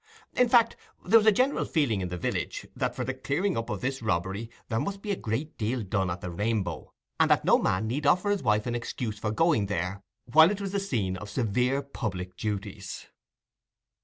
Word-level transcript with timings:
In 0.33 0.49
fact, 0.49 0.75
there 1.05 1.19
was 1.19 1.27
a 1.27 1.31
general 1.31 1.63
feeling 1.63 2.01
in 2.01 2.07
the 2.07 2.17
village, 2.17 2.65
that 2.75 2.95
for 2.95 3.05
the 3.05 3.13
clearing 3.13 3.55
up 3.55 3.69
of 3.69 3.81
this 3.81 4.01
robbery 4.01 4.49
there 4.67 4.79
must 4.79 5.03
be 5.03 5.11
a 5.11 5.15
great 5.15 5.59
deal 5.59 5.83
done 5.83 6.09
at 6.09 6.21
the 6.21 6.31
Rainbow, 6.31 6.91
and 7.19 7.29
that 7.29 7.45
no 7.45 7.59
man 7.59 7.85
need 7.85 8.07
offer 8.07 8.31
his 8.31 8.41
wife 8.41 8.65
an 8.65 8.73
excuse 8.73 9.19
for 9.19 9.29
going 9.29 9.67
there 9.67 10.01
while 10.25 10.49
it 10.49 10.59
was 10.59 10.71
the 10.71 10.79
scene 10.79 11.17
of 11.17 11.29
severe 11.29 11.83
public 11.83 12.35
duties. 12.35 13.05